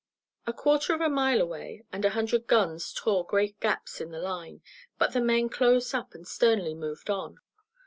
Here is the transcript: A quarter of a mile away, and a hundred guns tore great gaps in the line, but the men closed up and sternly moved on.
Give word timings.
A 0.47 0.51
quarter 0.53 0.95
of 0.95 1.01
a 1.01 1.09
mile 1.09 1.39
away, 1.39 1.83
and 1.93 2.03
a 2.03 2.09
hundred 2.09 2.47
guns 2.47 2.91
tore 2.91 3.23
great 3.23 3.59
gaps 3.59 4.01
in 4.01 4.09
the 4.09 4.17
line, 4.17 4.63
but 4.97 5.13
the 5.13 5.21
men 5.21 5.47
closed 5.47 5.93
up 5.93 6.15
and 6.15 6.27
sternly 6.27 6.73
moved 6.73 7.07
on. 7.11 7.37